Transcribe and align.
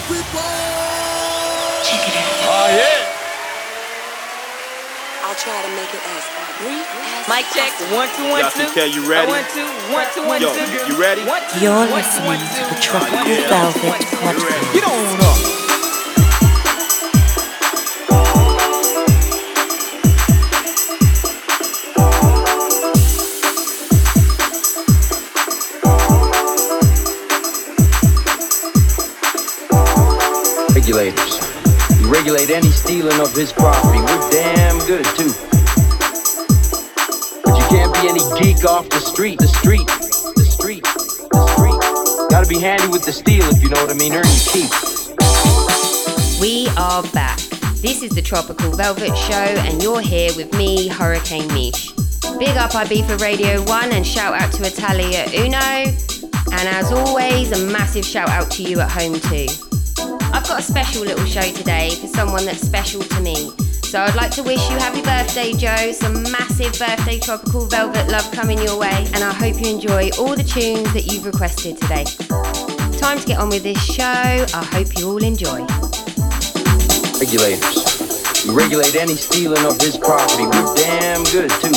Oh 0.00 0.04
yeah. 2.70 3.02
I'll 5.26 5.34
try 5.34 5.58
to 5.60 5.68
make 5.74 5.90
it 5.92 5.98
as 5.98 6.22
brief 6.62 6.86
as 6.86 7.26
Mic 7.28 7.44
check. 7.52 7.72
One, 7.92 8.06
two, 8.14 8.30
one, 8.30 8.40
Justin 8.40 8.66
two. 8.68 8.74
K, 8.74 8.86
you 8.94 9.02
ready? 9.10 9.32
One, 9.32 9.42
two, 9.52 9.66
one, 9.92 10.06
two, 10.14 10.22
one, 10.24 10.40
Yo, 10.40 10.54
two. 10.54 10.86
you 10.86 10.94
ready? 11.00 11.22
You're 11.60 11.74
one, 11.74 11.90
listening 11.90 12.38
to 12.38 12.46
two. 12.46 12.74
the 12.74 12.80
Tropical 12.80 13.26
Yeah. 13.26 13.48
Velvet 13.50 13.82
You 13.82 14.18
Podcast. 14.22 14.72
Get 14.72 14.84
on 14.86 15.18
up. 15.20 15.67
Regulate 32.28 32.54
any 32.54 32.68
stealing 32.68 33.18
of 33.20 33.34
his 33.34 33.54
property. 33.54 34.00
We're 34.00 34.30
damn 34.30 34.78
good 34.86 35.04
too. 35.16 35.32
But 37.42 37.56
you 37.56 37.64
can't 37.70 37.92
be 37.94 38.08
any 38.08 38.20
geek 38.38 38.64
off 38.66 38.86
the 38.90 39.00
street, 39.00 39.38
the 39.38 39.48
street, 39.48 39.86
the 40.36 40.44
street, 40.44 40.84
the 40.84 41.46
street. 41.54 42.28
Gotta 42.30 42.46
be 42.46 42.58
handy 42.58 42.88
with 42.88 43.06
the 43.06 43.12
steel 43.12 43.44
if 43.44 43.62
you 43.62 43.70
know 43.70 43.80
what 43.80 43.90
I 43.90 43.94
mean. 43.94 44.12
Earn 44.12 44.26
your 44.26 44.44
keep. 44.52 44.70
We 46.38 46.68
are 46.76 47.02
back. 47.14 47.38
This 47.80 48.02
is 48.02 48.10
the 48.10 48.22
Tropical 48.22 48.72
Velvet 48.72 49.16
Show, 49.16 49.48
and 49.64 49.82
you're 49.82 50.02
here 50.02 50.30
with 50.36 50.52
me, 50.52 50.88
Hurricane 50.88 51.48
Mish. 51.54 51.92
Big 52.38 52.56
up 52.58 52.72
Ibiza 52.72 53.18
Radio 53.22 53.62
1 53.62 53.92
and 53.92 54.06
shout 54.06 54.34
out 54.34 54.52
to 54.52 54.66
Italia 54.66 55.24
Uno. 55.34 55.94
And 56.52 56.68
as 56.68 56.92
always, 56.92 57.52
a 57.52 57.72
massive 57.72 58.04
shout 58.04 58.28
out 58.28 58.50
to 58.52 58.62
you 58.62 58.80
at 58.80 58.90
home 58.90 59.18
too. 59.18 59.67
I've 60.38 60.46
got 60.46 60.60
a 60.60 60.62
special 60.62 61.02
little 61.02 61.26
show 61.26 61.42
today 61.52 61.90
for 61.96 62.06
someone 62.06 62.44
that's 62.44 62.60
special 62.60 63.02
to 63.02 63.20
me. 63.20 63.50
So 63.82 64.00
I'd 64.00 64.14
like 64.14 64.30
to 64.36 64.44
wish 64.44 64.70
you 64.70 64.76
happy 64.78 65.02
birthday, 65.02 65.52
Joe. 65.52 65.90
Some 65.90 66.22
massive 66.22 66.78
birthday 66.78 67.18
Tropical 67.18 67.66
Velvet 67.66 68.08
love 68.08 68.30
coming 68.30 68.56
your 68.62 68.78
way, 68.78 69.04
and 69.14 69.24
I 69.24 69.32
hope 69.32 69.60
you 69.60 69.68
enjoy 69.68 70.10
all 70.16 70.36
the 70.36 70.44
tunes 70.44 70.92
that 70.94 71.06
you've 71.10 71.26
requested 71.26 71.76
today. 71.78 72.04
Time 72.98 73.18
to 73.18 73.26
get 73.26 73.40
on 73.40 73.48
with 73.48 73.64
this 73.64 73.82
show. 73.82 74.04
I 74.04 74.64
hope 74.70 74.96
you 74.96 75.10
all 75.10 75.24
enjoy. 75.24 75.66
Regulators. 77.18 78.46
We 78.46 78.54
regulate 78.54 78.94
any 78.94 79.16
stealing 79.16 79.66
of 79.66 79.80
this 79.80 79.96
property. 79.96 80.44
We're 80.44 80.74
damn 80.76 81.24
good 81.34 81.50
too. 81.58 81.74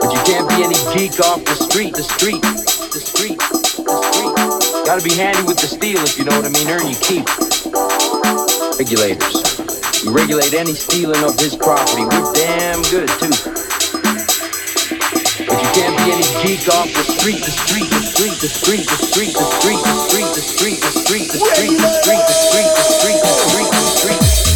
But 0.00 0.12
you 0.14 0.20
can't 0.24 0.48
be 0.48 0.64
any 0.64 0.80
geek 0.96 1.20
off 1.20 1.44
the 1.44 1.56
street, 1.68 1.92
the 1.92 2.02
street, 2.02 2.40
the 2.40 3.00
street, 3.04 3.38
the 3.38 4.02
street. 4.14 4.37
Gotta 4.88 5.04
be 5.04 5.12
handy 5.12 5.42
with 5.42 5.60
the 5.60 5.68
steel 5.68 6.00
if 6.00 6.16
you 6.16 6.24
know 6.24 6.32
what 6.32 6.48
I 6.48 6.48
mean. 6.48 6.64
Earn 6.64 6.80
your 6.88 6.96
keep. 7.04 7.28
Regulators. 8.80 9.60
We 10.00 10.08
regulate 10.16 10.54
any 10.56 10.72
stealing 10.72 11.22
of 11.28 11.36
his 11.36 11.54
property. 11.54 12.08
We're 12.08 12.32
damn 12.32 12.80
good 12.88 13.04
too. 13.20 13.28
But 15.44 15.60
you 15.60 15.68
can't 15.76 15.92
be 15.92 16.08
any 16.08 16.24
geek 16.40 16.64
off 16.72 16.88
the 16.88 17.04
street, 17.04 17.44
the 17.44 17.52
street, 17.52 17.84
the 17.92 18.00
street, 18.00 18.40
the 18.40 18.48
street, 18.48 18.88
the 18.88 18.96
street, 18.96 19.36
the 19.36 19.44
street, 19.60 19.84
the 19.84 19.92
street, 19.92 20.32
the 20.32 20.40
street, 20.40 20.80
the 20.80 20.92
street, 20.96 21.28
the 21.28 21.36
street, 21.36 21.76
the 21.76 21.92
street, 21.92 22.24
the 22.24 22.32
street, 22.48 22.72
the 22.72 22.84
street, 22.88 23.20
the 23.20 23.34
street, 23.44 23.68
the 23.68 23.84
street. 23.92 24.47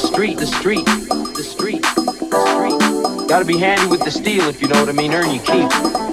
The 0.00 0.06
street, 0.08 0.36
the 0.36 0.46
street, 0.46 0.84
the 0.84 1.42
street, 1.42 1.82
the 1.82 3.16
street. 3.16 3.28
Gotta 3.28 3.46
be 3.46 3.58
handy 3.58 3.86
with 3.86 4.04
the 4.04 4.10
steel 4.10 4.46
if 4.46 4.60
you 4.60 4.68
know 4.68 4.78
what 4.78 4.90
I 4.90 4.92
mean. 4.92 5.14
Earn 5.14 5.30
your 5.30 5.42
keep. 5.42 6.05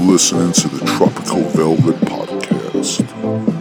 listening 0.00 0.52
to 0.52 0.68
the 0.68 0.84
Tropical 0.86 1.42
Velvet 1.50 1.96
Podcast. 2.06 3.59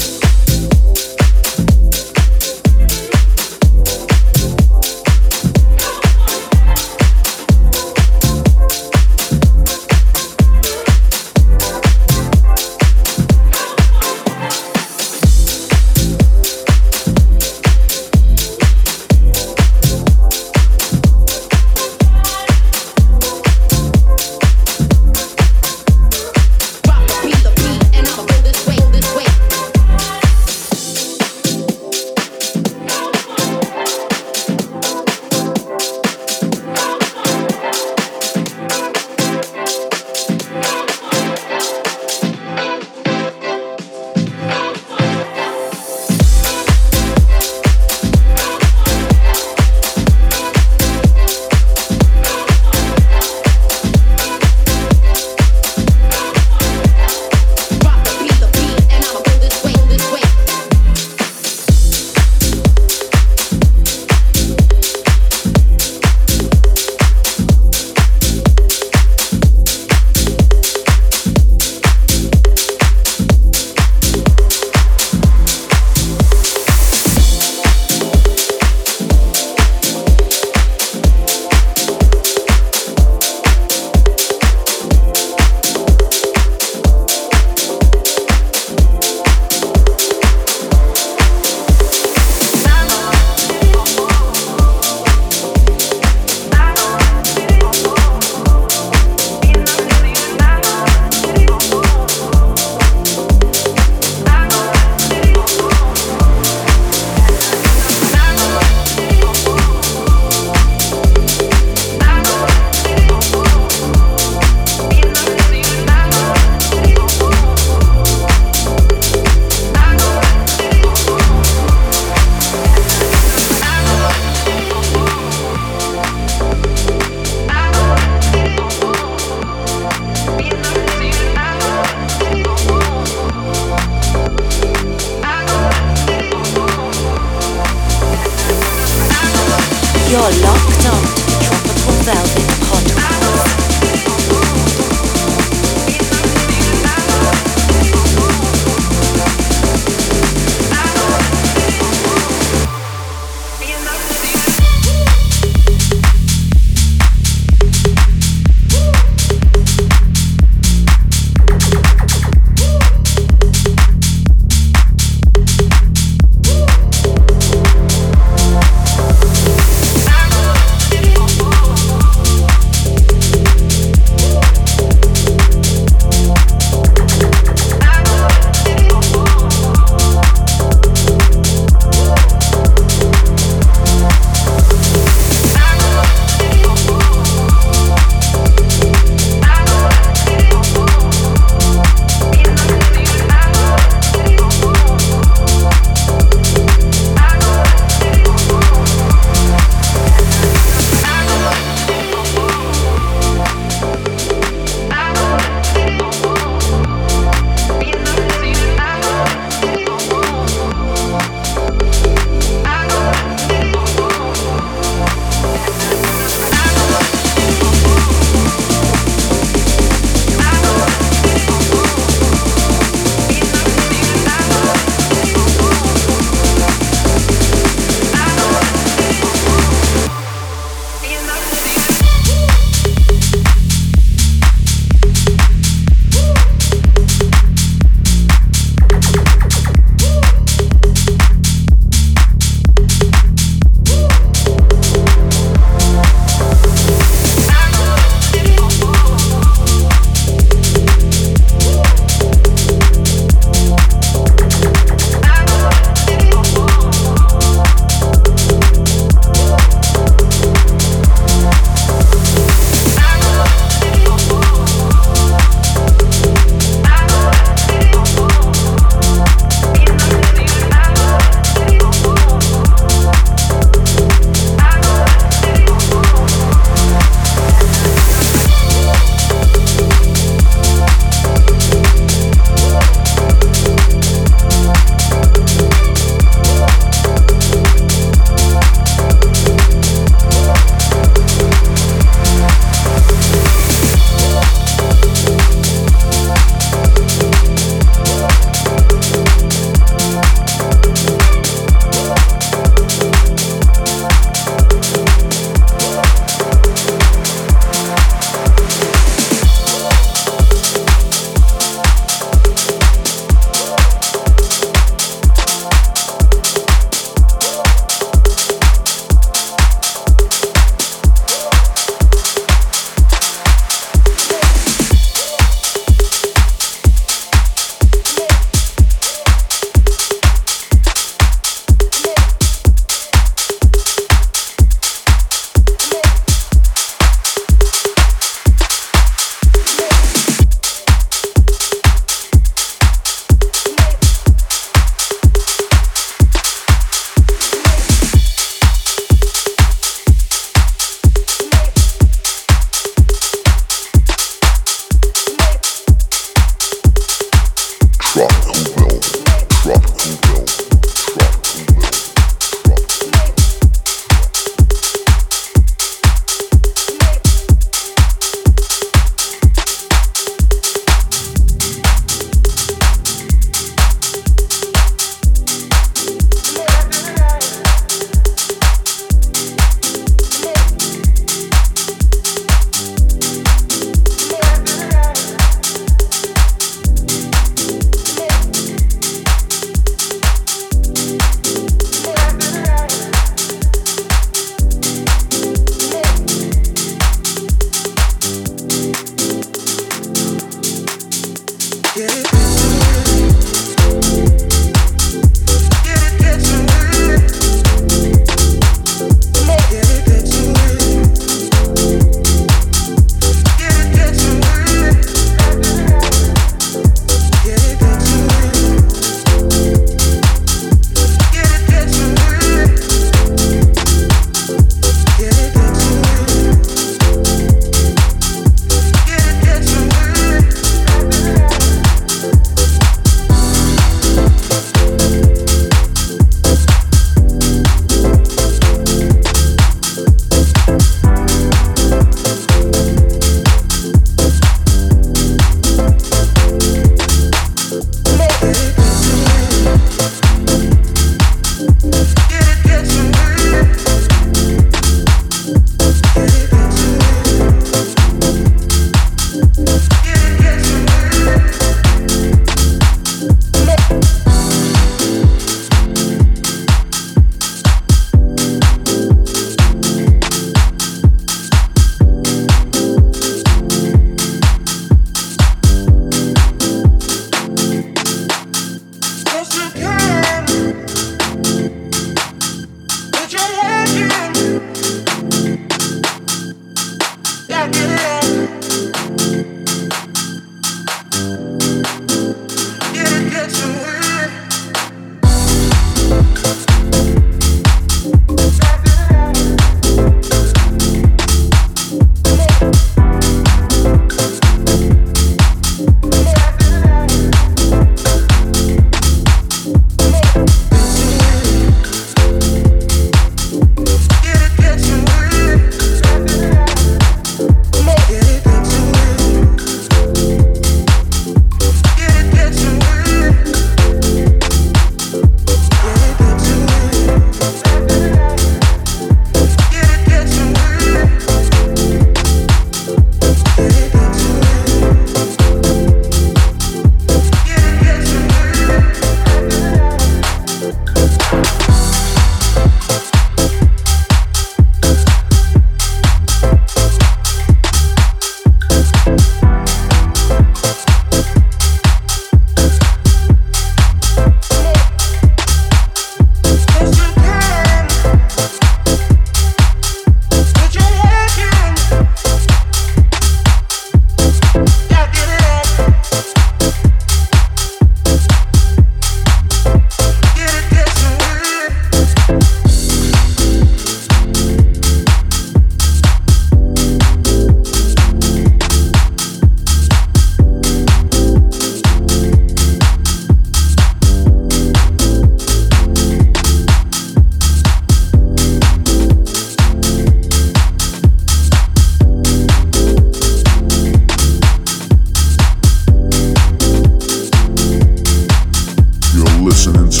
listening 599.63 599.91
to 599.91 600.00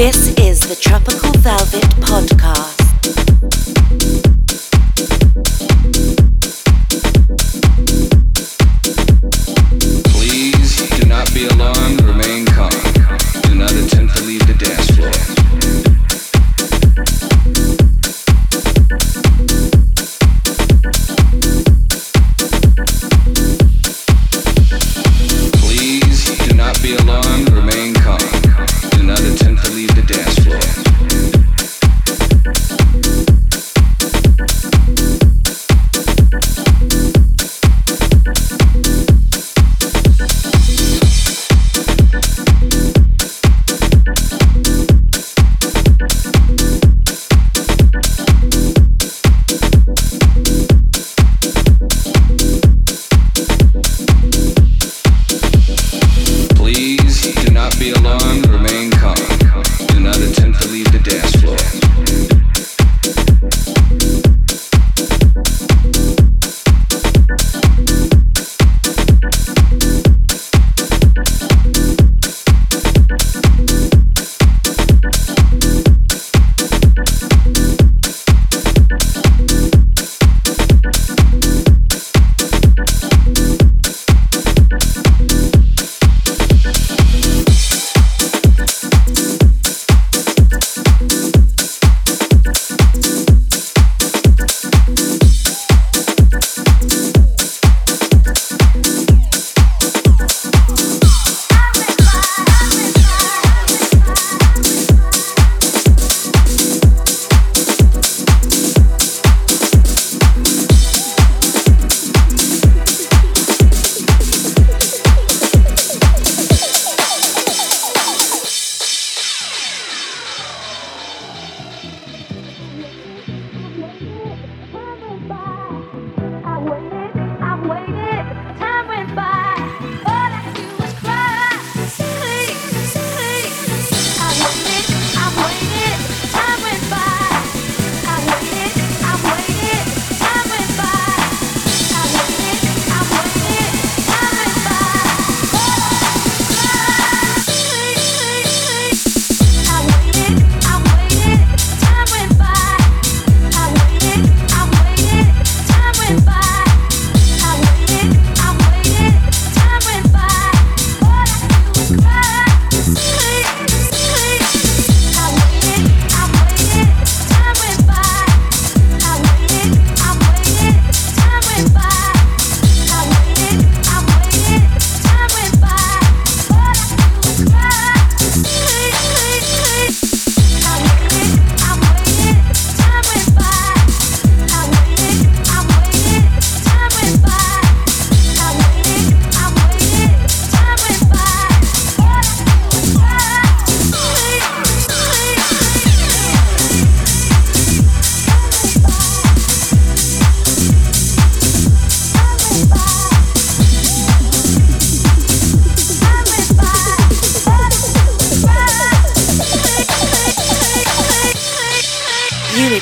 This 0.00 0.28
is 0.38 0.60
the 0.60 0.76
Tropical 0.76 1.30
Velvet 1.42 1.82
Podcast. 2.00 3.79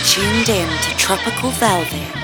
Tuned 0.08 0.48
in 0.48 0.68
to 0.80 0.96
Tropical 0.96 1.50
Velvet. 1.50 2.17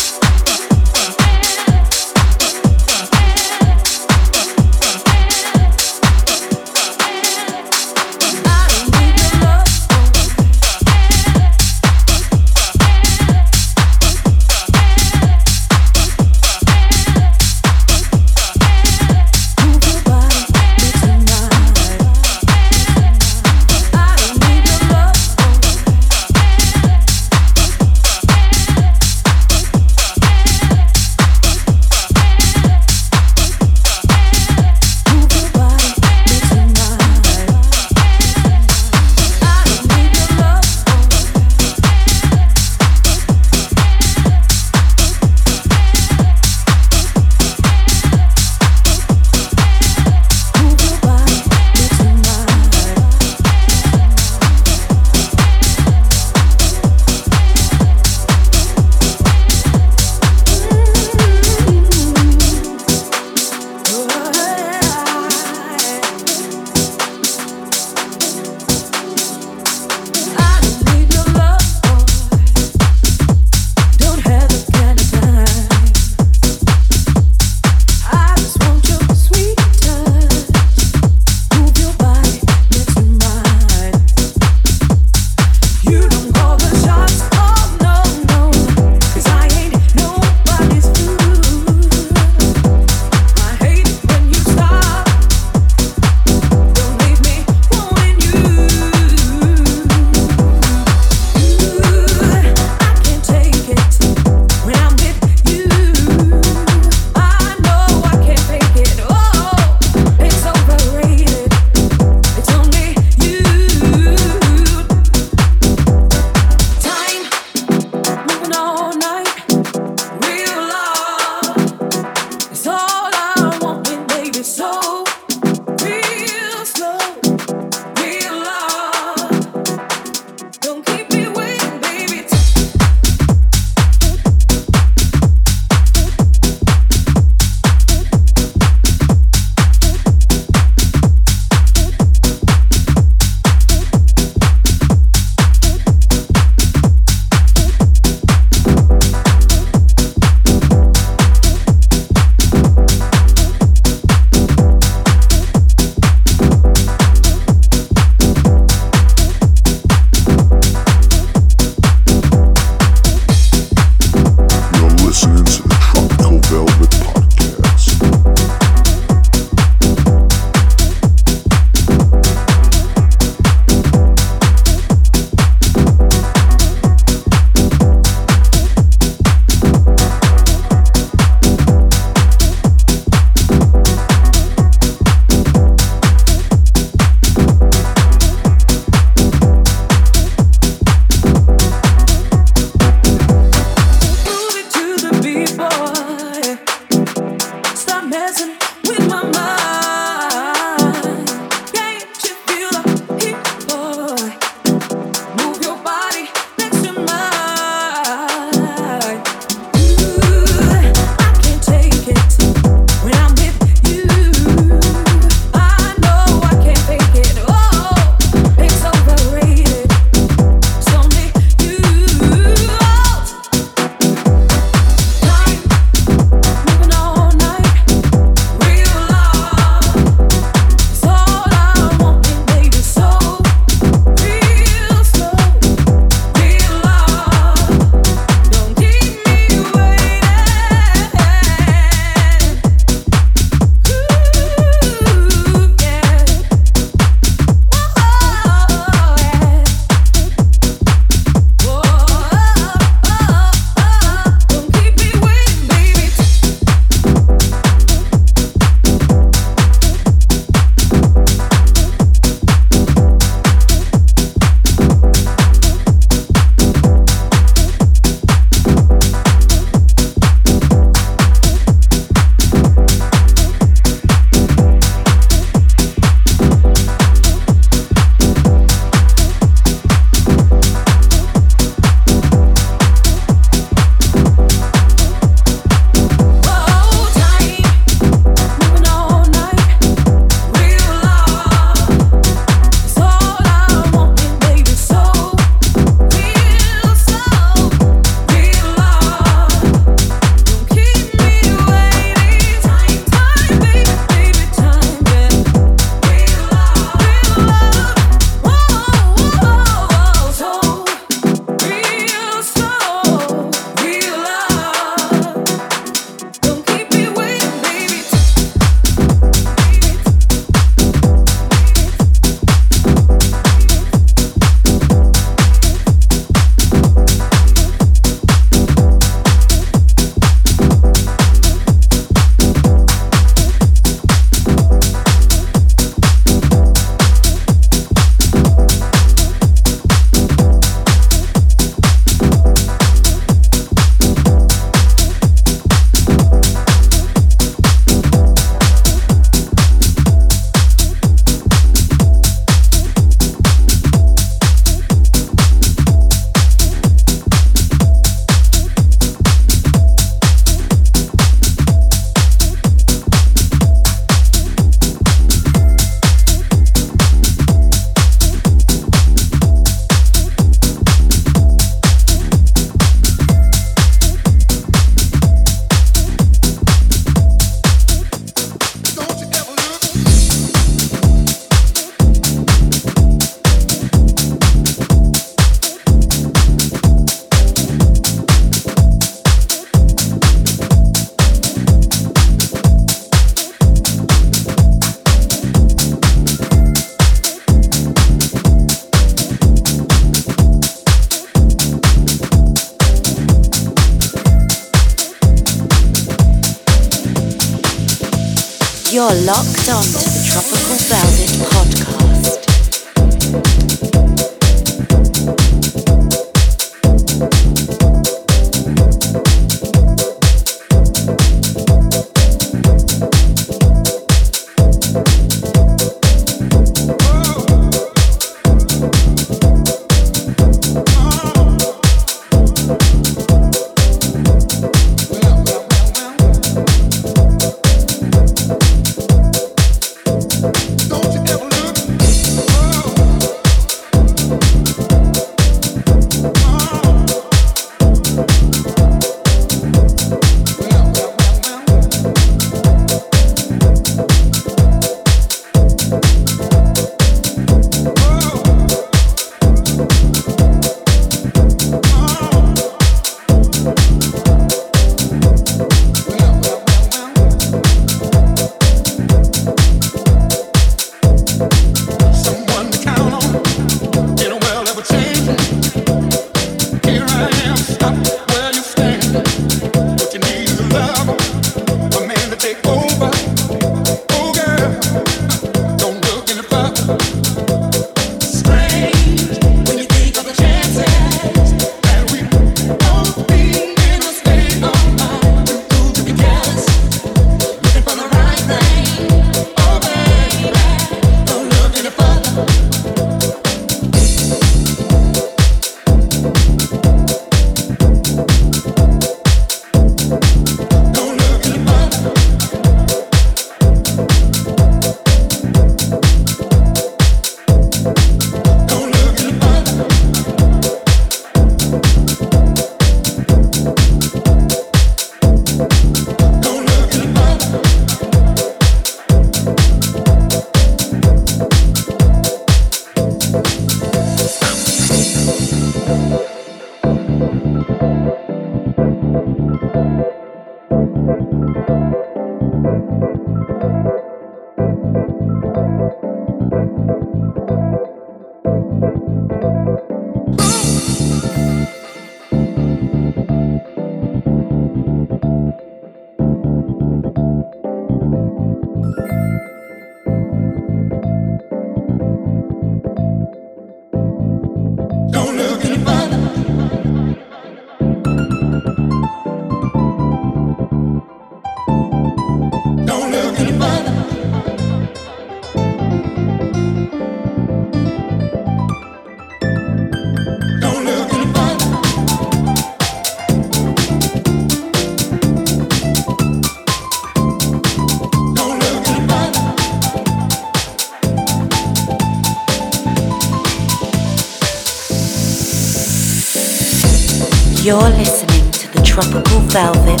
You're 597.66 597.90
listening 597.98 598.48
to 598.52 598.68
the 598.70 598.80
Tropical 598.80 599.40
Velvet 599.40 600.00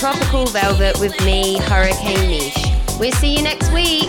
Tropical 0.00 0.46
Velvet 0.46 0.98
with 0.98 1.12
me, 1.26 1.58
Hurricane 1.58 2.30
Niche. 2.30 2.64
We'll 2.98 3.12
see 3.12 3.36
you 3.36 3.42
next 3.42 3.70
week. 3.70 4.08